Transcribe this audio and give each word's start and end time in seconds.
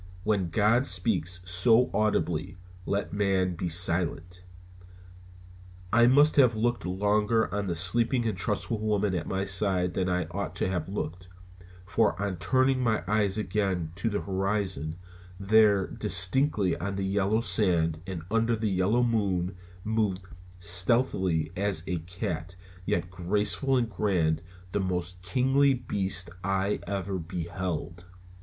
When 0.23 0.49
God 0.49 0.87
speaks 0.87 1.41
so 1.45 1.91
audibly 1.93 2.57
let 2.87 3.13
man 3.13 3.53
be 3.55 3.69
silent. 3.69 4.41
I 5.93 6.07
must 6.07 6.37
have 6.37 6.55
looked 6.55 6.87
longer 6.87 7.53
on 7.53 7.67
the 7.67 7.75
sleeping 7.75 8.25
and 8.27 8.35
trustful 8.35 8.79
woman 8.79 9.13
at 9.13 9.27
my 9.27 9.43
side 9.45 9.93
than 9.93 10.09
I 10.09 10.25
ought 10.31 10.55
to 10.55 10.67
have 10.67 10.89
looked, 10.89 11.27
for 11.85 12.19
on 12.19 12.37
turning 12.37 12.81
my 12.81 13.03
eyes 13.07 13.37
again 13.37 13.91
to 13.97 14.09
the 14.09 14.21
horizon, 14.21 14.95
there 15.39 15.85
distinctly 15.85 16.75
on 16.79 16.95
the 16.95 17.05
yellow 17.05 17.41
sand 17.41 18.01
and 18.07 18.23
under 18.31 18.55
the 18.55 18.71
yellow 18.71 19.03
moon 19.03 19.55
moved, 19.83 20.25
stealthily 20.57 21.51
as 21.55 21.83
a 21.85 21.99
cat, 21.99 22.55
yet 22.87 23.11
graceful 23.11 23.77
and 23.77 23.87
grand, 23.87 24.41
the 24.71 24.79
most 24.79 25.21
kingly 25.21 25.75
beast 25.75 26.31
I 26.43 26.79
ever 26.87 27.19
beheld. 27.19 28.05